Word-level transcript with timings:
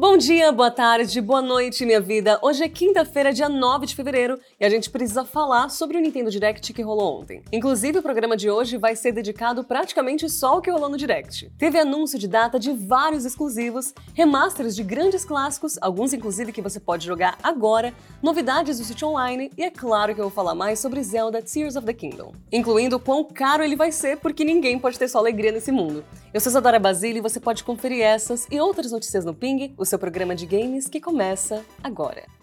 Bom 0.00 0.16
dia, 0.16 0.52
boa 0.52 0.70
tarde, 0.70 1.20
boa 1.20 1.42
noite, 1.42 1.84
minha 1.84 2.00
vida. 2.00 2.38
Hoje 2.40 2.62
é 2.62 2.68
quinta-feira, 2.68 3.32
dia 3.32 3.48
9 3.48 3.84
de 3.84 3.96
fevereiro, 3.96 4.38
e 4.60 4.64
a 4.64 4.70
gente 4.70 4.88
precisa 4.90 5.24
falar 5.24 5.70
sobre 5.70 5.98
o 5.98 6.00
Nintendo 6.00 6.30
Direct 6.30 6.72
que 6.72 6.82
rolou 6.82 7.20
ontem. 7.20 7.42
Inclusive, 7.52 7.98
o 7.98 8.02
programa 8.02 8.36
de 8.36 8.48
hoje 8.48 8.76
vai 8.76 8.94
ser 8.94 9.10
dedicado 9.10 9.64
praticamente 9.64 10.30
só 10.30 10.50
ao 10.50 10.62
que 10.62 10.70
rolou 10.70 10.88
no 10.88 10.96
Direct. 10.96 11.50
Teve 11.58 11.80
anúncio 11.80 12.16
de 12.16 12.28
data 12.28 12.60
de 12.60 12.72
vários 12.72 13.24
exclusivos, 13.24 13.92
remasters 14.14 14.76
de 14.76 14.84
grandes 14.84 15.24
clássicos, 15.24 15.76
alguns 15.80 16.12
inclusive 16.12 16.52
que 16.52 16.62
você 16.62 16.78
pode 16.78 17.04
jogar 17.04 17.36
agora, 17.42 17.92
novidades 18.22 18.78
do 18.78 18.84
Switch 18.84 19.02
Online 19.02 19.50
e 19.58 19.64
é 19.64 19.70
claro 19.70 20.14
que 20.14 20.20
eu 20.20 20.26
vou 20.26 20.32
falar 20.32 20.54
mais 20.54 20.78
sobre 20.78 21.02
Zelda 21.02 21.42
Tears 21.42 21.74
of 21.74 21.84
the 21.84 21.92
Kingdom, 21.92 22.32
incluindo 22.52 22.94
o 22.94 23.00
quão 23.00 23.24
caro 23.24 23.64
ele 23.64 23.74
vai 23.74 23.90
ser 23.90 24.18
porque 24.18 24.44
ninguém 24.44 24.78
pode 24.78 24.96
ter 24.96 25.08
só 25.08 25.18
alegria 25.18 25.50
nesse 25.50 25.72
mundo. 25.72 26.04
Eu 26.32 26.40
sou 26.40 26.50
Isadora 26.50 26.78
Basile 26.78 27.18
e 27.18 27.22
você 27.22 27.40
pode 27.40 27.64
conferir 27.64 28.04
essas 28.04 28.46
e 28.48 28.60
outras 28.60 28.92
notícias 28.92 29.24
no 29.24 29.34
Ping, 29.34 29.74
o 29.76 29.87
seu 29.88 29.98
programa 29.98 30.34
de 30.34 30.46
games 30.46 30.86
que 30.86 31.00
começa 31.00 31.64
agora. 31.82 32.37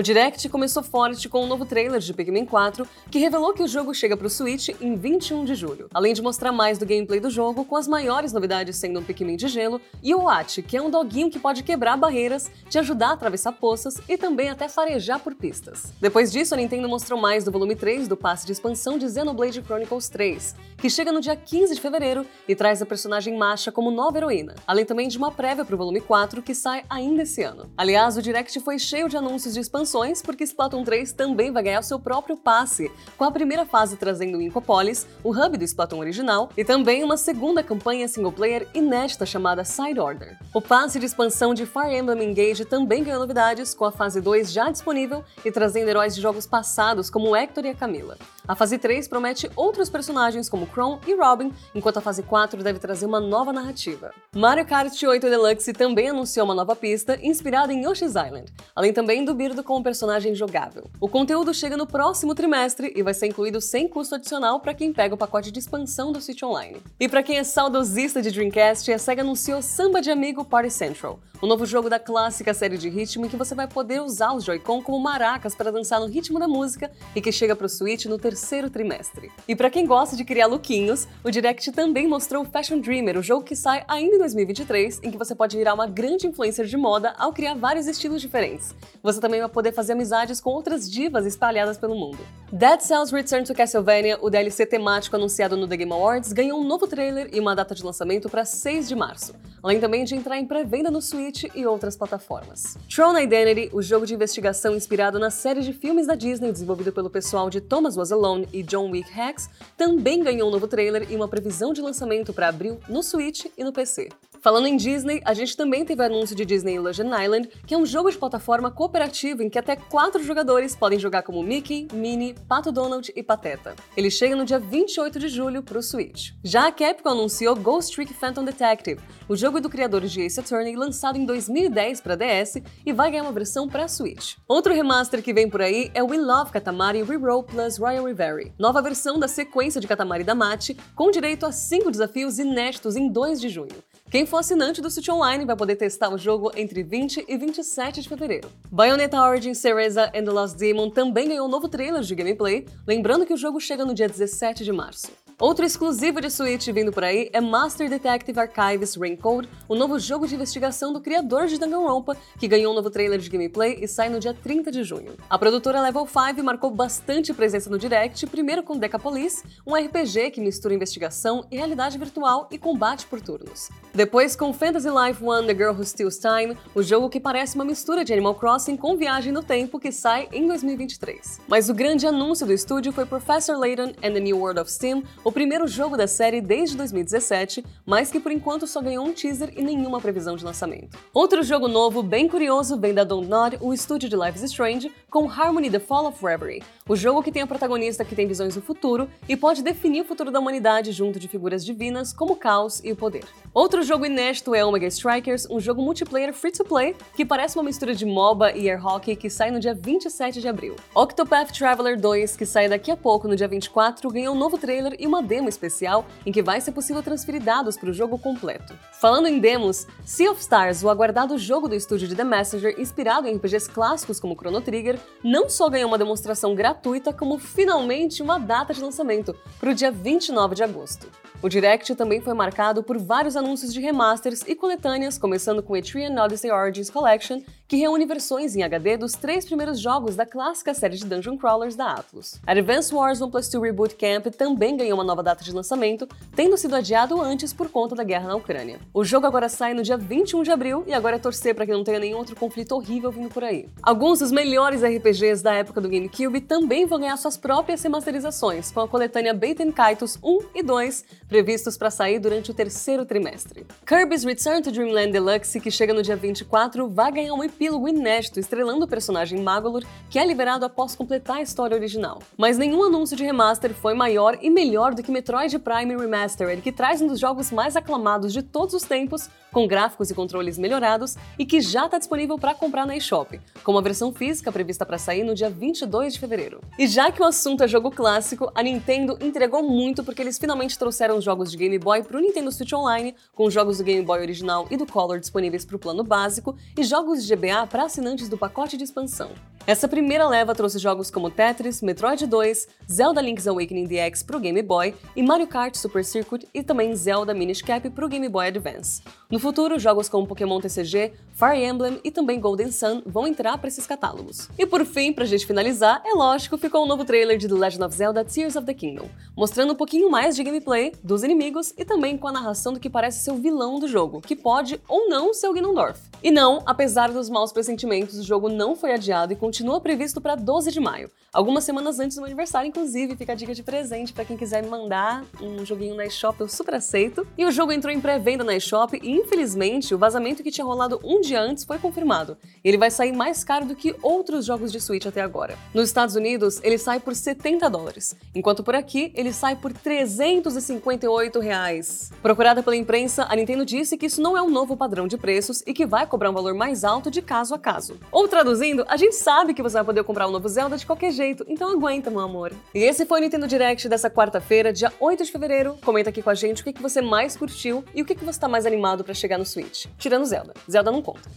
O 0.00 0.02
Direct 0.02 0.48
começou 0.48 0.82
forte 0.82 1.28
com 1.28 1.44
um 1.44 1.46
novo 1.46 1.66
trailer 1.66 2.00
de 2.00 2.14
Pikmin 2.14 2.46
4, 2.46 2.88
que 3.10 3.18
revelou 3.18 3.52
que 3.52 3.62
o 3.62 3.68
jogo 3.68 3.92
chega 3.92 4.16
para 4.16 4.26
o 4.26 4.30
Switch 4.30 4.70
em 4.80 4.96
21 4.96 5.44
de 5.44 5.54
julho, 5.54 5.90
além 5.92 6.14
de 6.14 6.22
mostrar 6.22 6.52
mais 6.52 6.78
do 6.78 6.86
gameplay 6.86 7.20
do 7.20 7.28
jogo, 7.28 7.66
com 7.66 7.76
as 7.76 7.86
maiores 7.86 8.32
novidades 8.32 8.76
sendo 8.76 8.98
um 8.98 9.02
Pikmin 9.02 9.36
de 9.36 9.46
gelo 9.46 9.78
e 10.02 10.14
o 10.14 10.22
Watt, 10.22 10.62
que 10.62 10.74
é 10.74 10.80
um 10.80 10.88
doguinho 10.88 11.30
que 11.30 11.38
pode 11.38 11.62
quebrar 11.62 11.98
barreiras, 11.98 12.50
te 12.70 12.78
ajudar 12.78 13.08
a 13.08 13.12
atravessar 13.12 13.52
poças 13.52 14.00
e 14.08 14.16
também 14.16 14.48
até 14.48 14.70
farejar 14.70 15.20
por 15.20 15.34
pistas. 15.34 15.92
Depois 16.00 16.32
disso, 16.32 16.54
a 16.54 16.56
Nintendo 16.56 16.88
mostrou 16.88 17.20
mais 17.20 17.44
do 17.44 17.52
volume 17.52 17.76
3 17.76 18.08
do 18.08 18.16
passe 18.16 18.46
de 18.46 18.52
expansão 18.52 18.96
de 18.96 19.06
Xenoblade 19.06 19.60
Chronicles 19.62 20.08
3, 20.08 20.56
que 20.78 20.88
chega 20.88 21.12
no 21.12 21.20
dia 21.20 21.36
15 21.36 21.74
de 21.74 21.80
fevereiro 21.80 22.24
e 22.48 22.54
traz 22.54 22.80
a 22.80 22.86
personagem 22.86 23.36
Masha 23.36 23.70
como 23.70 23.90
nova 23.90 24.16
heroína, 24.16 24.54
além 24.66 24.86
também 24.86 25.08
de 25.08 25.18
uma 25.18 25.30
prévia 25.30 25.62
para 25.62 25.74
o 25.74 25.78
volume 25.78 26.00
4 26.00 26.40
que 26.40 26.54
sai 26.54 26.84
ainda 26.88 27.24
esse 27.24 27.42
ano. 27.42 27.70
Aliás, 27.76 28.16
o 28.16 28.22
Direct 28.22 28.58
foi 28.60 28.78
cheio 28.78 29.06
de 29.06 29.18
anúncios 29.18 29.52
de 29.52 29.60
expansão 29.60 29.89
porque 30.22 30.44
Splatoon 30.44 30.84
3 30.84 31.12
também 31.12 31.50
vai 31.50 31.62
ganhar 31.62 31.82
seu 31.82 31.98
próprio 31.98 32.36
passe, 32.36 32.90
com 33.16 33.24
a 33.24 33.30
primeira 33.30 33.64
fase 33.64 33.96
trazendo 33.96 34.38
o 34.38 34.42
Incopolis, 34.42 35.06
o 35.24 35.30
hub 35.30 35.56
do 35.56 35.64
Splatoon 35.64 35.98
original, 35.98 36.50
e 36.56 36.64
também 36.64 37.02
uma 37.02 37.16
segunda 37.16 37.62
campanha 37.62 38.08
single 38.08 38.32
player 38.32 38.68
inédita 38.74 39.26
chamada 39.26 39.64
Side 39.64 39.98
Order. 39.98 40.38
O 40.54 40.60
passe 40.60 40.98
de 40.98 41.06
expansão 41.06 41.54
de 41.54 41.66
Fire 41.66 41.96
Emblem 41.96 42.30
Engage 42.30 42.64
também 42.64 43.02
ganhou 43.02 43.20
novidades, 43.20 43.74
com 43.74 43.84
a 43.84 43.92
fase 43.92 44.20
2 44.20 44.52
já 44.52 44.70
disponível 44.70 45.24
e 45.44 45.50
trazendo 45.50 45.88
heróis 45.88 46.14
de 46.14 46.20
jogos 46.20 46.46
passados 46.46 47.10
como 47.10 47.34
Hector 47.34 47.64
e 47.64 47.70
a 47.70 47.74
Camila. 47.74 48.16
A 48.50 48.56
fase 48.56 48.78
3 48.78 49.06
promete 49.06 49.48
outros 49.54 49.88
personagens 49.88 50.48
como 50.48 50.66
Chrome 50.66 50.98
e 51.06 51.14
Robin, 51.14 51.52
enquanto 51.72 51.98
a 51.98 52.00
fase 52.00 52.20
4 52.24 52.64
deve 52.64 52.80
trazer 52.80 53.06
uma 53.06 53.20
nova 53.20 53.52
narrativa. 53.52 54.12
Mario 54.34 54.66
Kart 54.66 55.00
8 55.00 55.30
Deluxe 55.30 55.72
também 55.72 56.08
anunciou 56.08 56.46
uma 56.46 56.54
nova 56.54 56.74
pista 56.74 57.16
inspirada 57.22 57.72
em 57.72 57.84
Yoshi's 57.84 58.16
Island, 58.16 58.52
além 58.74 58.92
também 58.92 59.24
do 59.24 59.36
Birdo 59.36 59.62
com 59.62 59.76
um 59.76 59.82
personagem 59.84 60.34
jogável. 60.34 60.90
O 61.00 61.08
conteúdo 61.08 61.54
chega 61.54 61.76
no 61.76 61.86
próximo 61.86 62.34
trimestre 62.34 62.92
e 62.96 63.04
vai 63.04 63.14
ser 63.14 63.28
incluído 63.28 63.60
sem 63.60 63.86
custo 63.86 64.16
adicional 64.16 64.58
para 64.58 64.74
quem 64.74 64.92
pega 64.92 65.14
o 65.14 65.18
pacote 65.18 65.52
de 65.52 65.60
expansão 65.60 66.10
do 66.10 66.20
Switch 66.20 66.42
Online. 66.42 66.82
E 66.98 67.08
para 67.08 67.22
quem 67.22 67.38
é 67.38 67.44
saudosista 67.44 68.20
de 68.20 68.32
Dreamcast, 68.32 68.92
a 68.92 68.98
SEGA 68.98 69.22
anunciou 69.22 69.62
Samba 69.62 70.02
de 70.02 70.10
Amigo 70.10 70.44
Party 70.44 70.72
Central, 70.72 71.20
o 71.40 71.46
um 71.46 71.48
novo 71.48 71.64
jogo 71.64 71.88
da 71.88 72.00
clássica 72.00 72.52
série 72.52 72.76
de 72.76 72.88
ritmo 72.88 73.26
em 73.26 73.28
que 73.28 73.36
você 73.36 73.54
vai 73.54 73.68
poder 73.68 74.02
usar 74.02 74.32
os 74.32 74.42
Joy-Con 74.42 74.82
como 74.82 74.98
maracas 74.98 75.54
para 75.54 75.70
dançar 75.70 76.00
no 76.00 76.06
ritmo 76.06 76.40
da 76.40 76.48
música 76.48 76.90
e 77.14 77.20
que 77.20 77.30
chega 77.30 77.54
para 77.54 77.66
o 77.66 77.68
Switch 77.68 78.06
no 78.06 78.18
terceiro 78.18 78.39
trimestre. 78.70 79.30
E 79.46 79.54
para 79.54 79.70
quem 79.70 79.86
gosta 79.86 80.16
de 80.16 80.24
criar 80.24 80.46
lookinhos, 80.46 81.06
o 81.24 81.30
Direct 81.30 81.70
também 81.72 82.08
mostrou 82.08 82.44
Fashion 82.44 82.80
Dreamer, 82.80 83.18
o 83.18 83.22
jogo 83.22 83.44
que 83.44 83.54
sai 83.54 83.84
ainda 83.86 84.16
em 84.16 84.18
2023, 84.18 85.00
em 85.02 85.10
que 85.10 85.18
você 85.18 85.34
pode 85.34 85.56
virar 85.56 85.74
uma 85.74 85.86
grande 85.86 86.26
influencer 86.26 86.66
de 86.66 86.76
moda 86.76 87.14
ao 87.18 87.32
criar 87.32 87.54
vários 87.54 87.86
estilos 87.86 88.20
diferentes. 88.20 88.74
Você 89.02 89.20
também 89.20 89.40
vai 89.40 89.48
poder 89.48 89.72
fazer 89.72 89.92
amizades 89.92 90.40
com 90.40 90.50
outras 90.50 90.90
divas 90.90 91.26
espalhadas 91.26 91.78
pelo 91.78 91.94
mundo. 91.94 92.18
Dead 92.52 92.80
Cells 92.80 93.14
Return 93.14 93.46
to 93.46 93.54
Castlevania, 93.54 94.18
o 94.20 94.28
DLC 94.28 94.66
temático 94.66 95.14
anunciado 95.14 95.56
no 95.56 95.68
The 95.68 95.76
Game 95.76 95.92
Awards, 95.92 96.32
ganhou 96.32 96.60
um 96.60 96.64
novo 96.64 96.86
trailer 96.86 97.28
e 97.32 97.38
uma 97.38 97.54
data 97.54 97.74
de 97.74 97.84
lançamento 97.84 98.28
para 98.28 98.44
6 98.44 98.88
de 98.88 98.96
março, 98.96 99.34
além 99.62 99.78
também 99.78 100.04
de 100.04 100.14
entrar 100.14 100.38
em 100.38 100.46
pré-venda 100.46 100.90
no 100.90 101.00
Switch 101.00 101.44
e 101.54 101.66
outras 101.66 101.96
plataformas. 101.96 102.76
Tron 102.92 103.16
Identity, 103.18 103.70
o 103.72 103.80
jogo 103.80 104.06
de 104.06 104.14
investigação 104.14 104.74
inspirado 104.74 105.18
na 105.18 105.30
série 105.30 105.60
de 105.60 105.72
filmes 105.72 106.06
da 106.06 106.14
Disney 106.14 106.50
desenvolvido 106.50 106.92
pelo 106.92 107.08
pessoal 107.08 107.48
de 107.48 107.60
Thomas 107.60 107.96
Was 107.96 108.10
Alone 108.30 108.48
e 108.52 108.62
John 108.62 108.90
Wick 108.90 109.10
Hex, 109.18 109.50
também 109.76 110.22
ganhou 110.22 110.48
um 110.48 110.52
novo 110.52 110.68
trailer 110.68 111.10
e 111.10 111.16
uma 111.16 111.28
previsão 111.28 111.72
de 111.72 111.80
lançamento 111.80 112.32
para 112.32 112.48
abril 112.48 112.78
no 112.88 113.02
Switch 113.02 113.46
e 113.56 113.64
no 113.64 113.72
PC. 113.72 114.08
Falando 114.42 114.66
em 114.66 114.76
Disney, 114.76 115.20
a 115.26 115.34
gente 115.34 115.54
também 115.54 115.84
teve 115.84 116.02
anúncio 116.02 116.34
de 116.34 116.46
Disney 116.46 116.76
Illusion 116.76 117.14
Island, 117.14 117.50
que 117.66 117.74
é 117.74 117.76
um 117.76 117.84
jogo 117.84 118.10
de 118.10 118.16
plataforma 118.16 118.70
cooperativo 118.70 119.42
em 119.42 119.50
que 119.50 119.58
até 119.58 119.76
quatro 119.76 120.22
jogadores 120.22 120.74
podem 120.74 120.98
jogar 120.98 121.22
como 121.22 121.42
Mickey, 121.42 121.86
Minnie, 121.92 122.34
Pato 122.48 122.72
Donald 122.72 123.12
e 123.14 123.22
Pateta. 123.22 123.76
Ele 123.94 124.10
chega 124.10 124.34
no 124.34 124.46
dia 124.46 124.58
28 124.58 125.18
de 125.18 125.28
julho 125.28 125.62
para 125.62 125.78
o 125.78 125.82
Switch. 125.82 126.30
Já 126.42 126.68
a 126.68 126.72
Capcom 126.72 127.10
anunciou 127.10 127.54
Ghost 127.54 127.94
Trick 127.94 128.14
Phantom 128.14 128.42
Detective, 128.42 128.98
o 129.28 129.36
jogo 129.36 129.60
do 129.60 129.68
criador 129.68 130.00
de 130.06 130.22
Ace 130.22 130.40
Attorney 130.40 130.74
lançado 130.74 131.18
em 131.18 131.26
2010 131.26 132.00
para 132.00 132.16
DS 132.16 132.62
e 132.86 132.94
vai 132.94 133.10
ganhar 133.10 133.24
uma 133.24 133.32
versão 133.32 133.68
para 133.68 133.88
Switch. 133.88 134.36
Outro 134.48 134.72
remaster 134.72 135.22
que 135.22 135.34
vem 135.34 135.50
por 135.50 135.60
aí 135.60 135.90
é 135.92 136.02
We 136.02 136.16
Love 136.16 136.50
Katamari 136.50 137.02
Reroll 137.02 137.42
Plus 137.42 137.76
Royal 137.76 138.06
Reverie, 138.06 138.54
nova 138.58 138.80
versão 138.80 139.18
da 139.18 139.28
sequência 139.28 139.82
de 139.82 139.86
Katamari 139.86 140.24
Damacy, 140.24 140.78
com 140.96 141.10
direito 141.10 141.44
a 141.44 141.52
cinco 141.52 141.90
desafios 141.90 142.38
inéditos 142.38 142.96
em 142.96 143.06
2 143.06 143.38
de 143.38 143.50
junho. 143.50 143.89
Quem 144.10 144.26
for 144.26 144.38
assinante 144.38 144.80
do 144.80 144.90
Switch 144.90 145.08
Online 145.08 145.44
vai 145.44 145.54
poder 145.54 145.76
testar 145.76 146.12
o 146.12 146.18
jogo 146.18 146.50
entre 146.56 146.82
20 146.82 147.26
e 147.28 147.36
27 147.36 148.02
de 148.02 148.08
fevereiro. 148.08 148.50
Bayonetta 148.68 149.22
Origin 149.22 149.54
Cereza 149.54 150.06
and 150.06 150.24
the 150.24 150.32
Lost 150.32 150.56
Demon 150.56 150.90
também 150.90 151.28
ganhou 151.28 151.46
um 151.46 151.50
novo 151.50 151.68
trailer 151.68 152.02
de 152.02 152.12
gameplay, 152.16 152.66
lembrando 152.84 153.24
que 153.24 153.32
o 153.32 153.36
jogo 153.36 153.60
chega 153.60 153.84
no 153.84 153.94
dia 153.94 154.08
17 154.08 154.64
de 154.64 154.72
março. 154.72 155.12
Outro 155.40 155.64
exclusivo 155.64 156.20
de 156.20 156.28
Switch 156.28 156.68
vindo 156.68 156.92
por 156.92 157.02
aí 157.02 157.30
é 157.32 157.40
Master 157.40 157.88
Detective 157.88 158.38
Archives 158.38 158.94
Raincode, 158.94 159.48
o 159.66 159.74
novo 159.74 159.98
jogo 159.98 160.26
de 160.26 160.34
investigação 160.34 160.92
do 160.92 161.00
criador 161.00 161.46
de 161.46 161.58
Danganronpa, 161.58 162.14
que 162.38 162.46
ganhou 162.46 162.72
um 162.72 162.76
novo 162.76 162.90
trailer 162.90 163.18
de 163.18 163.30
gameplay 163.30 163.78
e 163.80 163.88
sai 163.88 164.10
no 164.10 164.20
dia 164.20 164.34
30 164.34 164.70
de 164.70 164.84
junho. 164.84 165.14
A 165.30 165.38
produtora 165.38 165.80
Level 165.80 166.06
5 166.06 166.44
marcou 166.44 166.70
bastante 166.70 167.32
presença 167.32 167.70
no 167.70 167.78
Direct, 167.78 168.26
primeiro 168.26 168.62
com 168.62 168.76
Decapolis, 168.76 169.42
um 169.66 169.74
RPG 169.74 170.30
que 170.32 170.42
mistura 170.42 170.74
investigação, 170.74 171.46
realidade 171.50 171.96
virtual 171.96 172.46
e 172.50 172.58
combate 172.58 173.06
por 173.06 173.18
turnos. 173.22 173.70
Depois 173.94 174.36
com 174.36 174.52
Fantasy 174.52 174.90
Life 174.90 175.24
One 175.24 175.46
The 175.46 175.54
Girl 175.54 175.72
Who 175.72 175.86
Steals 175.86 176.18
Time, 176.18 176.54
o 176.74 176.82
jogo 176.82 177.08
que 177.08 177.18
parece 177.18 177.54
uma 177.54 177.64
mistura 177.64 178.04
de 178.04 178.12
Animal 178.12 178.34
Crossing 178.34 178.76
com 178.76 178.94
Viagem 178.94 179.32
no 179.32 179.42
Tempo 179.42 179.80
que 179.80 179.90
sai 179.90 180.28
em 180.32 180.46
2023. 180.46 181.40
Mas 181.48 181.70
o 181.70 181.74
grande 181.74 182.06
anúncio 182.06 182.46
do 182.46 182.52
estúdio 182.52 182.92
foi 182.92 183.06
Professor 183.06 183.56
Layton 183.56 183.94
and 184.04 184.12
the 184.12 184.20
New 184.20 184.36
World 184.36 184.60
of 184.60 184.70
Steam, 184.70 185.02
o 185.30 185.32
primeiro 185.32 185.68
jogo 185.68 185.96
da 185.96 186.08
série 186.08 186.40
desde 186.40 186.76
2017, 186.76 187.64
mas 187.86 188.10
que 188.10 188.18
por 188.18 188.32
enquanto 188.32 188.66
só 188.66 188.82
ganhou 188.82 189.06
um 189.06 189.12
teaser 189.12 189.52
e 189.56 189.62
nenhuma 189.62 190.00
previsão 190.00 190.34
de 190.34 190.44
lançamento. 190.44 190.98
Outro 191.14 191.44
jogo 191.44 191.68
novo, 191.68 192.02
bem 192.02 192.26
curioso, 192.26 192.76
vem 192.76 192.92
da 192.92 193.04
Dontnod, 193.04 193.56
o 193.60 193.72
estúdio 193.72 194.08
de 194.08 194.16
Life 194.16 194.36
is 194.36 194.50
Strange, 194.50 194.90
com 195.08 195.30
Harmony 195.30 195.70
The 195.70 195.78
Fall 195.78 196.08
of 196.08 196.20
Reverie, 196.20 196.64
o 196.88 196.96
jogo 196.96 197.22
que 197.22 197.30
tem 197.30 197.42
a 197.42 197.46
protagonista 197.46 198.04
que 198.04 198.16
tem 198.16 198.26
visões 198.26 198.56
do 198.56 198.60
futuro 198.60 199.08
e 199.28 199.36
pode 199.36 199.62
definir 199.62 200.00
o 200.00 200.04
futuro 200.04 200.32
da 200.32 200.40
humanidade 200.40 200.90
junto 200.90 201.20
de 201.20 201.28
figuras 201.28 201.64
divinas 201.64 202.12
como 202.12 202.32
o 202.32 202.36
caos 202.36 202.80
e 202.82 202.90
o 202.90 202.96
poder. 202.96 203.24
Outro 203.54 203.84
jogo 203.84 204.06
inédito 204.06 204.52
é 204.52 204.64
Omega 204.64 204.88
Strikers, 204.88 205.48
um 205.48 205.60
jogo 205.60 205.80
multiplayer 205.80 206.32
free-to-play 206.34 206.96
que 207.14 207.24
parece 207.24 207.56
uma 207.56 207.64
mistura 207.64 207.94
de 207.94 208.04
MOBA 208.04 208.52
e 208.56 208.68
Air 208.68 208.84
Hockey 208.84 209.14
que 209.14 209.30
sai 209.30 209.52
no 209.52 209.60
dia 209.60 209.74
27 209.74 210.40
de 210.40 210.48
abril. 210.48 210.74
Octopath 210.92 211.52
Traveler 211.52 212.00
2, 212.00 212.36
que 212.36 212.44
sai 212.44 212.68
daqui 212.68 212.90
a 212.90 212.96
pouco 212.96 213.28
no 213.28 213.36
dia 213.36 213.46
24, 213.46 214.10
ganhou 214.10 214.34
um 214.34 214.38
novo 214.38 214.58
trailer 214.58 214.96
e 214.98 215.06
uma 215.06 215.19
uma 215.20 215.22
demo 215.22 215.48
especial 215.48 216.06
em 216.24 216.32
que 216.32 216.42
vai 216.42 216.60
ser 216.60 216.72
possível 216.72 217.02
transferir 217.02 217.42
dados 217.42 217.76
para 217.76 217.90
o 217.90 217.92
jogo 217.92 218.18
completo. 218.18 218.74
Falando 218.98 219.28
em 219.28 219.38
demos, 219.38 219.86
Sea 220.04 220.30
of 220.30 220.40
Stars, 220.40 220.82
o 220.82 220.88
aguardado 220.88 221.38
jogo 221.38 221.68
do 221.68 221.74
estúdio 221.74 222.08
de 222.08 222.16
The 222.16 222.24
Messenger, 222.24 222.80
inspirado 222.80 223.28
em 223.28 223.36
RPGs 223.36 223.70
clássicos 223.70 224.18
como 224.18 224.34
Chrono 224.34 224.60
Trigger, 224.60 224.98
não 225.22 225.48
só 225.48 225.68
ganhou 225.68 225.88
uma 225.88 225.98
demonstração 225.98 226.54
gratuita, 226.54 227.12
como 227.12 227.38
finalmente 227.38 228.22
uma 228.22 228.38
data 228.38 228.72
de 228.72 228.80
lançamento, 228.80 229.36
para 229.58 229.70
o 229.70 229.74
dia 229.74 229.90
29 229.90 230.54
de 230.54 230.62
agosto. 230.62 231.06
O 231.42 231.48
Direct 231.48 231.94
também 231.94 232.20
foi 232.20 232.34
marcado 232.34 232.82
por 232.82 232.98
vários 232.98 233.34
anúncios 233.34 233.72
de 233.72 233.80
remasters 233.80 234.42
e 234.46 234.54
coletâneas, 234.54 235.16
começando 235.16 235.62
com 235.62 235.74
Etrian 235.74 236.14
Odyssey 236.22 236.50
Origins 236.50 236.90
Collection, 236.90 237.40
que 237.66 237.76
reúne 237.76 238.04
versões 238.04 238.54
em 238.54 238.62
HD 238.62 238.98
dos 238.98 239.12
três 239.12 239.46
primeiros 239.46 239.80
jogos 239.80 240.16
da 240.16 240.26
clássica 240.26 240.74
série 240.74 240.96
de 240.96 241.06
Dungeon 241.06 241.38
Crawlers 241.38 241.76
da 241.76 241.92
Atlus. 241.92 242.38
Advance 242.46 242.94
Wars 242.94 243.22
1 243.22 243.30
Plus 243.30 243.48
2 243.48 243.62
Reboot 243.62 243.94
Camp 243.94 244.26
também 244.36 244.76
ganhou 244.76 244.98
uma 244.98 245.04
nova 245.04 245.22
data 245.22 245.42
de 245.42 245.50
lançamento, 245.50 246.06
tendo 246.36 246.58
sido 246.58 246.76
adiado 246.76 247.18
antes 247.22 247.54
por 247.54 247.70
conta 247.70 247.94
da 247.94 248.04
guerra 248.04 248.28
na 248.28 248.36
Ucrânia. 248.36 248.78
O 248.92 249.02
jogo 249.02 249.26
agora 249.26 249.48
sai 249.48 249.72
no 249.72 249.82
dia 249.82 249.96
21 249.96 250.42
de 250.42 250.50
abril 250.50 250.84
e 250.86 250.92
agora 250.92 251.16
é 251.16 251.18
torcer 251.18 251.54
para 251.54 251.64
que 251.64 251.72
não 251.72 251.84
tenha 251.84 252.00
nenhum 252.00 252.18
outro 252.18 252.36
conflito 252.36 252.74
horrível 252.74 253.10
vindo 253.10 253.30
por 253.30 253.44
aí. 253.44 253.66
Alguns 253.82 254.18
dos 254.18 254.30
melhores 254.30 254.82
RPGs 254.82 255.42
da 255.42 255.54
época 255.54 255.80
do 255.80 255.88
GameCube 255.88 256.40
também 256.42 256.84
vão 256.84 256.98
ganhar 256.98 257.16
suas 257.16 257.38
próprias 257.38 257.82
remasterizações, 257.82 258.70
com 258.70 258.80
a 258.80 258.88
coletânea 258.88 259.32
Baten 259.32 259.72
Kaitos 259.72 260.18
1 260.22 260.38
e 260.56 260.62
2, 260.62 261.04
previstos 261.30 261.78
para 261.78 261.92
sair 261.92 262.18
durante 262.18 262.50
o 262.50 262.54
terceiro 262.54 263.06
trimestre. 263.06 263.64
Kirby's 263.86 264.24
Return 264.24 264.60
to 264.62 264.72
Dreamland 264.72 265.12
Deluxe, 265.12 265.60
que 265.60 265.70
chega 265.70 265.94
no 265.94 266.02
dia 266.02 266.16
24, 266.16 266.88
vai 266.88 267.12
ganhar 267.12 267.32
um 267.32 267.44
epílogo 267.44 267.88
inédito 267.88 268.40
estrelando 268.40 268.84
o 268.84 268.88
personagem 268.88 269.40
Magolor, 269.40 269.84
que 270.10 270.18
é 270.18 270.26
liberado 270.26 270.64
após 270.64 270.96
completar 270.96 271.36
a 271.36 271.42
história 271.42 271.76
original. 271.76 272.20
Mas 272.36 272.58
nenhum 272.58 272.82
anúncio 272.82 273.16
de 273.16 273.24
remaster 273.24 273.72
foi 273.72 273.94
maior 273.94 274.36
e 274.42 274.50
melhor 274.50 274.92
do 274.92 275.04
que 275.04 275.12
Metroid 275.12 275.56
Prime 275.60 275.96
Remastered, 275.96 276.60
que 276.60 276.72
traz 276.72 277.00
um 277.00 277.06
dos 277.06 277.20
jogos 277.20 277.52
mais 277.52 277.76
aclamados 277.76 278.32
de 278.32 278.42
todos 278.42 278.74
os 278.74 278.82
tempos, 278.82 279.30
com 279.52 279.68
gráficos 279.68 280.10
e 280.10 280.14
controles 280.14 280.58
melhorados 280.58 281.16
e 281.38 281.46
que 281.46 281.60
já 281.60 281.86
está 281.86 281.98
disponível 281.98 282.38
para 282.38 282.54
comprar 282.54 282.86
na 282.86 282.96
eShop, 282.96 283.40
com 283.62 283.72
uma 283.72 283.82
versão 283.82 284.12
física 284.12 284.50
prevista 284.50 284.84
para 284.84 284.98
sair 284.98 285.22
no 285.22 285.34
dia 285.34 285.48
22 285.48 286.14
de 286.14 286.18
fevereiro. 286.20 286.60
E 286.76 286.88
já 286.88 287.12
que 287.12 287.22
o 287.22 287.24
assunto 287.24 287.62
é 287.62 287.68
jogo 287.68 287.90
clássico, 287.90 288.50
a 288.52 288.62
Nintendo 288.62 289.16
entregou 289.20 289.62
muito 289.62 290.02
porque 290.02 290.22
eles 290.22 290.38
finalmente 290.38 290.76
trouxeram 290.78 291.19
os 291.20 291.24
jogos 291.24 291.50
de 291.50 291.56
Game 291.56 291.78
Boy 291.78 292.02
para 292.02 292.16
o 292.16 292.20
Nintendo 292.20 292.50
Switch 292.50 292.72
Online, 292.72 293.14
com 293.34 293.44
os 293.44 293.54
jogos 293.54 293.78
do 293.78 293.84
Game 293.84 294.02
Boy 294.02 294.20
original 294.20 294.66
e 294.70 294.76
do 294.76 294.86
Color 294.86 295.20
disponíveis 295.20 295.64
para 295.64 295.76
o 295.76 295.78
plano 295.78 296.02
básico 296.02 296.56
e 296.76 296.82
jogos 296.82 297.24
de 297.24 297.36
GBA 297.36 297.66
para 297.68 297.84
assinantes 297.84 298.28
do 298.28 298.36
pacote 298.36 298.76
de 298.76 298.84
expansão. 298.84 299.30
Essa 299.66 299.86
primeira 299.86 300.26
leva 300.26 300.54
trouxe 300.54 300.78
jogos 300.78 301.10
como 301.10 301.30
Tetris, 301.30 301.82
Metroid 301.82 302.26
2, 302.26 302.66
Zelda 302.90 303.20
Link's 303.20 303.46
Awakening 303.46 303.84
DX 303.84 304.22
para 304.22 304.36
o 304.36 304.40
Game 304.40 304.60
Boy 304.62 304.94
e 305.14 305.22
Mario 305.22 305.46
Kart 305.46 305.74
Super 305.76 306.02
Circuit 306.02 306.48
e 306.52 306.62
também 306.62 306.96
Zelda 306.96 307.34
Minish 307.34 307.60
Cap 307.60 307.88
para 307.90 308.04
o 308.04 308.08
Game 308.08 308.26
Boy 308.28 308.48
Advance. 308.48 309.02
No 309.30 309.38
futuro, 309.38 309.78
jogos 309.78 310.08
como 310.08 310.26
Pokémon 310.26 310.60
TCG, 310.60 311.12
Fire 311.34 311.62
Emblem 311.62 312.00
e 312.02 312.10
também 312.10 312.40
Golden 312.40 312.72
Sun 312.72 313.02
vão 313.06 313.26
entrar 313.26 313.58
para 313.58 313.68
esses 313.68 313.86
catálogos. 313.86 314.48
E 314.58 314.66
por 314.66 314.84
fim, 314.84 315.12
pra 315.12 315.24
gente 315.26 315.46
finalizar, 315.46 316.02
é 316.04 316.14
lógico, 316.14 316.58
ficou 316.58 316.80
o 316.80 316.84
um 316.84 316.88
novo 316.88 317.04
trailer 317.04 317.36
de 317.36 317.46
The 317.46 317.54
Legend 317.54 317.84
of 317.84 317.94
Zelda 317.94 318.24
Tears 318.24 318.56
of 318.56 318.66
the 318.66 318.74
Kingdom, 318.74 319.08
mostrando 319.36 319.74
um 319.74 319.76
pouquinho 319.76 320.10
mais 320.10 320.34
de 320.34 320.42
gameplay, 320.42 320.92
dos 321.04 321.22
inimigos 321.22 321.72
e 321.76 321.84
também 321.84 322.16
com 322.16 322.26
a 322.26 322.32
narração 322.32 322.72
do 322.72 322.80
que 322.80 322.90
parece 322.90 323.22
ser 323.22 323.30
o 323.30 323.36
vilão 323.36 323.78
do 323.78 323.86
jogo, 323.86 324.20
que 324.20 324.34
pode 324.34 324.80
ou 324.88 325.08
não 325.08 325.32
ser 325.32 325.48
o 325.48 325.52
Ganondorf. 325.52 326.00
E 326.22 326.30
não, 326.30 326.62
apesar 326.66 327.12
dos 327.12 327.30
maus 327.30 327.52
pressentimentos, 327.52 328.18
o 328.18 328.22
jogo 328.22 328.48
não 328.48 328.74
foi 328.74 328.92
adiado 328.92 329.32
e 329.32 329.36
continua 329.50 329.80
previsto 329.80 330.20
para 330.20 330.36
12 330.36 330.70
de 330.70 330.78
maio, 330.78 331.10
algumas 331.32 331.64
semanas 331.64 331.98
antes 331.98 332.16
do 332.16 332.20
meu 332.20 332.26
aniversário, 332.26 332.68
inclusive, 332.68 333.16
fica 333.16 333.32
a 333.32 333.34
dica 333.34 333.52
de 333.52 333.64
presente 333.64 334.12
para 334.12 334.24
quem 334.24 334.36
quiser 334.36 334.62
me 334.62 334.68
mandar 334.68 335.24
um 335.42 335.66
joguinho 335.66 335.96
na 335.96 336.06
eShop, 336.06 336.40
eu 336.40 336.48
super 336.48 336.74
aceito. 336.74 337.26
E 337.36 337.44
o 337.44 337.50
jogo 337.50 337.72
entrou 337.72 337.92
em 337.92 338.00
pré-venda 338.00 338.44
na 338.44 338.54
eShop 338.54 338.96
e 339.02 339.10
infelizmente 339.10 339.92
o 339.92 339.98
vazamento 339.98 340.44
que 340.44 340.52
tinha 340.52 340.64
rolado 340.64 341.00
um 341.02 341.20
dia 341.20 341.40
antes 341.40 341.64
foi 341.64 341.80
confirmado. 341.80 342.38
Ele 342.62 342.78
vai 342.78 342.92
sair 342.92 343.10
mais 343.10 343.42
caro 343.42 343.66
do 343.66 343.74
que 343.74 343.92
outros 344.02 344.44
jogos 344.44 344.70
de 344.70 344.80
Switch 344.80 345.06
até 345.06 345.20
agora. 345.20 345.58
Nos 345.74 345.88
Estados 345.88 346.14
Unidos, 346.14 346.60
ele 346.62 346.78
sai 346.78 347.00
por 347.00 347.16
70 347.16 347.68
dólares, 347.68 348.14
enquanto 348.32 348.62
por 348.62 348.76
aqui 348.76 349.12
ele 349.16 349.32
sai 349.32 349.56
por 349.56 349.72
358 349.72 351.40
reais. 351.40 352.12
Procurada 352.22 352.62
pela 352.62 352.76
imprensa, 352.76 353.26
a 353.28 353.34
Nintendo 353.34 353.66
disse 353.66 353.96
que 353.96 354.06
isso 354.06 354.22
não 354.22 354.36
é 354.36 354.42
um 354.42 354.50
novo 354.50 354.76
padrão 354.76 355.08
de 355.08 355.18
preços 355.18 355.60
e 355.66 355.74
que 355.74 355.84
vai 355.84 356.06
cobrar 356.06 356.30
um 356.30 356.34
valor 356.34 356.54
mais 356.54 356.84
alto 356.84 357.10
de 357.10 357.20
caso 357.20 357.52
a 357.52 357.58
caso. 357.58 357.98
Ou 358.12 358.28
traduzindo, 358.28 358.84
a 358.86 358.96
gente 358.96 359.16
sabe 359.16 359.39
que 359.48 359.62
você 359.62 359.74
vai 359.74 359.84
poder 359.84 360.04
comprar 360.04 360.28
um 360.28 360.30
novo 360.30 360.48
Zelda 360.48 360.76
de 360.76 360.84
qualquer 360.84 361.10
jeito, 361.10 361.44
então 361.48 361.72
aguenta, 361.72 362.10
meu 362.10 362.20
amor. 362.20 362.52
E 362.74 362.78
esse 362.78 363.06
foi 363.06 363.20
o 363.20 363.22
Nintendo 363.22 363.46
Direct 363.46 363.88
dessa 363.88 364.10
quarta-feira, 364.10 364.72
dia 364.72 364.92
8 365.00 365.24
de 365.24 365.32
fevereiro. 365.32 365.78
Comenta 365.84 366.10
aqui 366.10 366.22
com 366.22 366.30
a 366.30 366.34
gente 366.34 366.60
o 366.60 366.64
que 366.64 366.80
você 366.80 367.00
mais 367.00 367.36
curtiu 367.36 367.84
e 367.94 368.02
o 368.02 368.04
que 368.04 368.14
você 368.14 368.30
está 368.30 368.46
mais 368.46 368.66
animado 368.66 369.02
para 369.02 369.14
chegar 369.14 369.38
no 369.38 369.46
Switch. 369.46 369.86
Tirando 369.98 370.26
Zelda. 370.26 370.52
Zelda 370.70 370.92
não 370.92 371.00
conta. 371.00 371.28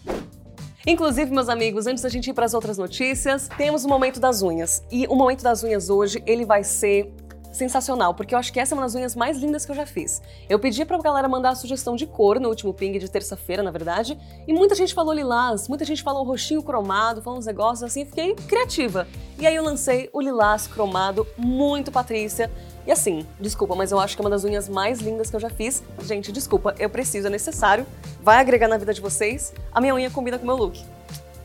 Inclusive, 0.86 1.32
meus 1.32 1.48
amigos, 1.48 1.88
antes 1.88 2.04
da 2.04 2.10
gente 2.10 2.30
ir 2.30 2.34
para 2.34 2.46
as 2.46 2.54
outras 2.54 2.78
notícias, 2.78 3.48
temos 3.58 3.86
o 3.86 3.88
momento 3.88 4.20
das 4.20 4.42
unhas. 4.42 4.84
E 4.92 5.08
o 5.08 5.16
momento 5.16 5.42
das 5.42 5.64
unhas 5.64 5.90
hoje, 5.90 6.22
ele 6.26 6.44
vai 6.44 6.62
ser 6.62 7.10
sensacional, 7.54 8.14
porque 8.14 8.36
eu 8.36 8.40
acho 8.40 8.52
que 8.52 8.60
essa 8.60 8.74
é 8.74 8.76
uma 8.76 8.82
das 8.82 8.96
unhas 8.96 9.16
mais 9.16 9.38
lindas 9.38 9.66
que 9.66 9.72
eu 9.72 9.76
já 9.76 9.86
fiz. 9.86 10.22
Eu 10.50 10.60
pedi 10.60 10.84
pra 10.84 10.98
galera 10.98 11.30
mandar 11.30 11.52
a 11.52 11.56
sugestão 11.56 11.96
de 11.96 12.06
cor 12.06 12.40
no 12.40 12.50
último 12.50 12.74
ping 12.74 12.98
de 12.98 13.10
terça-feira, 13.10 13.64
na 13.64 13.72
verdade, 13.72 14.20
e 14.48 14.54
muita 14.54 14.76
gente 14.76 14.94
falou 14.94 15.14
lilás, 15.14 15.68
muita 15.68 15.86
gente 15.86 16.04
falou 16.04 16.24
roxinho 16.24 16.62
cromado, 16.62 17.22
falou 17.22 17.40
uns 17.40 17.46
negócios 17.46 17.84
assim, 17.84 18.06
fiquei 18.06 18.36
criativa. 18.36 19.08
E 19.38 19.48
aí 19.48 19.56
eu 19.56 19.64
lancei 19.64 20.10
o 20.12 20.20
lilás 20.20 20.68
cromado, 20.68 21.26
muito 21.38 21.92
Patrícia. 21.92 22.50
E 22.86 22.92
assim, 22.92 23.26
desculpa, 23.40 23.76
mas 23.76 23.92
eu 23.92 24.00
acho 24.00 24.16
que 24.16 24.22
é 24.22 24.24
uma 24.24 24.30
das 24.30 24.44
unhas 24.44 24.68
mais 24.68 25.00
lindas 25.00 25.30
que 25.30 25.36
eu 25.36 25.40
já 25.40 25.50
fiz. 25.50 25.82
Gente, 26.02 26.32
desculpa, 26.32 26.76
eu 26.78 26.90
preciso, 26.90 27.28
é 27.28 27.30
necessário. 27.30 27.86
Vai 28.22 28.38
agregar 28.38 28.68
na 28.68 28.78
vida 28.78 28.94
de 28.94 29.00
vocês. 29.00 29.54
A 29.72 29.80
minha 29.80 29.96
unha 29.96 30.10
combina 30.10 30.38
com 30.38 30.44
o 30.44 30.48
meu 30.48 30.58
look. 30.58 30.84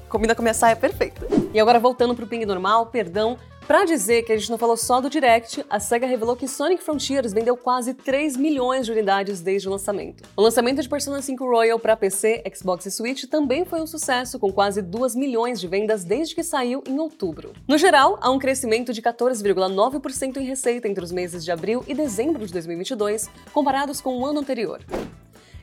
Combina 0.09 0.35
com 0.35 0.43
a 0.43 0.45
minha 0.45 0.55
saia 0.55 0.75
perfeita. 0.75 1.27
E 1.53 1.61
agora 1.61 1.79
voltando 1.79 2.15
pro 2.15 2.27
ping 2.27 2.45
normal, 2.45 2.87
perdão, 2.87 3.39
Pra 3.69 3.85
dizer 3.85 4.23
que 4.23 4.33
a 4.33 4.37
gente 4.39 4.49
não 4.51 4.57
falou 4.57 4.79
só 4.79 4.99
do 4.99 5.11
Direct, 5.11 5.63
a 5.69 5.79
SEGA 5.79 6.07
revelou 6.07 6.35
que 6.35 6.49
Sonic 6.49 6.83
Frontiers 6.83 7.35
vendeu 7.35 7.55
quase 7.55 7.93
3 7.93 8.35
milhões 8.35 8.87
de 8.87 8.93
unidades 8.93 9.43
desde 9.43 9.69
o 9.69 9.71
lançamento. 9.71 10.25
O 10.35 10.41
lançamento 10.41 10.81
de 10.81 10.89
Persona 10.89 11.21
5 11.21 11.45
Royal 11.45 11.79
para 11.79 11.95
PC, 11.95 12.43
Xbox 12.57 12.87
e 12.87 12.91
Switch 12.91 13.25
também 13.25 13.67
foi 13.67 13.83
um 13.83 13.87
sucesso, 13.87 14.39
com 14.39 14.51
quase 14.51 14.81
2 14.81 15.15
milhões 15.15 15.61
de 15.61 15.69
vendas 15.69 16.03
desde 16.03 16.35
que 16.35 16.43
saiu 16.43 16.83
em 16.89 16.99
outubro. 16.99 17.53
No 17.69 17.77
geral, 17.77 18.17
há 18.23 18.31
um 18.31 18.39
crescimento 18.39 18.91
de 18.91 19.03
14,9% 19.03 20.39
em 20.39 20.45
receita 20.47 20.89
entre 20.89 21.05
os 21.05 21.13
meses 21.13 21.45
de 21.45 21.53
abril 21.53 21.85
e 21.87 21.93
dezembro 21.93 22.47
de 22.47 22.53
2022, 22.55 23.29
comparados 23.53 24.01
com 24.01 24.19
o 24.19 24.25
ano 24.25 24.41
anterior. 24.41 24.81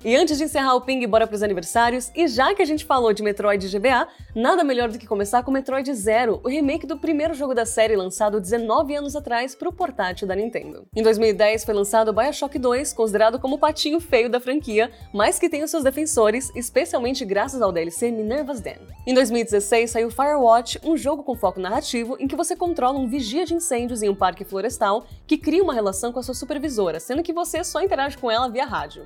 E 0.06 0.16
antes 0.16 0.38
de 0.38 0.44
encerrar 0.44 0.76
o 0.76 0.82
ping, 0.82 1.04
bora 1.08 1.26
pros 1.26 1.42
aniversários. 1.42 2.12
E 2.16 2.28
já 2.28 2.54
que 2.54 2.62
a 2.62 2.66
gente 2.66 2.86
falou 2.86 3.12
de 3.12 3.24
Metroid 3.24 3.68
GBA, 3.68 4.08
nada 4.36 4.64
melhor 4.64 4.88
do 4.88 5.00
que 5.00 5.08
começar 5.08 5.42
com 5.42 5.50
Metroid 5.50 5.92
Zero, 5.96 6.40
o 6.44 6.48
remake 6.48 6.86
do 6.86 6.96
primeiro 6.96 7.34
jogo 7.34 7.56
da 7.56 7.66
série 7.66 7.96
lançado 7.96 8.40
19 8.40 8.96
anos 8.96 9.16
atrás 9.16 9.56
para 9.56 9.68
o 9.68 9.74
portátil 9.74 10.28
da 10.28 10.36
Nintendo. 10.36 10.86
Em 10.96 11.02
2010 11.02 11.66
foi 11.66 11.74
lançado 11.74 12.14
BioShock 12.14 12.60
2, 12.60 12.94
considerado 12.94 13.40
como 13.40 13.56
o 13.56 13.58
patinho 13.58 14.00
feio 14.00 14.30
da 14.30 14.40
franquia, 14.40 14.92
mas 15.12 15.40
que 15.40 15.50
tem 15.50 15.64
os 15.64 15.72
seus 15.72 15.84
defensores, 15.84 16.52
especialmente 16.56 17.26
graças 17.26 17.60
ao 17.60 17.72
DLC 17.72 18.12
Minerva's 18.12 18.62
Den. 18.62 18.78
Em 19.08 19.14
2016 19.16 19.90
saiu 19.90 20.12
Firewatch, 20.12 20.80
um 20.84 20.96
jogo 20.96 21.24
com 21.24 21.36
foco 21.36 21.60
narrativo 21.60 22.16
em 22.20 22.28
que 22.28 22.36
você 22.36 22.56
controla 22.56 23.00
um 23.00 23.08
vigia 23.08 23.44
de 23.44 23.56
incêndios 23.56 24.04
em 24.04 24.10
um 24.10 24.16
parque 24.16 24.46
florestal 24.46 25.08
que 25.26 25.36
cria 25.36 25.64
uma 25.64 25.74
relação 25.74 26.14
com 26.14 26.20
a 26.20 26.24
sua 26.24 26.36
supervisora, 26.36 27.00
sendo 27.00 27.24
que 27.24 27.34
você 27.34 27.64
só 27.64 27.82
interage 27.82 28.20
com 28.20 28.30
ela 28.30 28.48
via 28.48 28.66
rádio. 28.66 29.04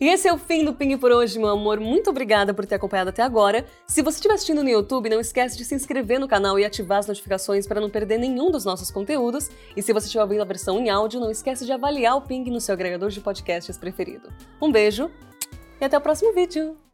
E 0.00 0.08
esse 0.08 0.28
é 0.28 0.32
o 0.32 0.38
fim 0.38 0.64
do 0.64 0.74
Ping 0.74 0.96
por 0.98 1.10
hoje, 1.10 1.38
meu 1.38 1.48
amor. 1.48 1.80
Muito 1.80 2.10
obrigada 2.10 2.52
por 2.52 2.66
ter 2.66 2.74
acompanhado 2.74 3.10
até 3.10 3.22
agora. 3.22 3.64
Se 3.86 4.02
você 4.02 4.16
estiver 4.16 4.34
assistindo 4.34 4.62
no 4.62 4.68
YouTube, 4.68 5.08
não 5.08 5.20
esquece 5.20 5.56
de 5.56 5.64
se 5.64 5.74
inscrever 5.74 6.20
no 6.20 6.28
canal 6.28 6.58
e 6.58 6.64
ativar 6.64 6.98
as 6.98 7.06
notificações 7.06 7.66
para 7.66 7.80
não 7.80 7.88
perder 7.88 8.18
nenhum 8.18 8.50
dos 8.50 8.64
nossos 8.64 8.90
conteúdos. 8.90 9.50
E 9.76 9.82
se 9.82 9.92
você 9.92 10.06
estiver 10.06 10.22
ouvindo 10.22 10.42
a 10.42 10.46
versão 10.46 10.78
em 10.78 10.90
áudio, 10.90 11.20
não 11.20 11.30
esquece 11.30 11.64
de 11.64 11.72
avaliar 11.72 12.16
o 12.16 12.22
Ping 12.22 12.50
no 12.50 12.60
seu 12.60 12.74
agregador 12.74 13.10
de 13.10 13.20
podcasts 13.20 13.76
preferido. 13.78 14.28
Um 14.60 14.70
beijo 14.70 15.10
e 15.80 15.84
até 15.84 15.96
o 15.96 16.00
próximo 16.00 16.32
vídeo! 16.32 16.85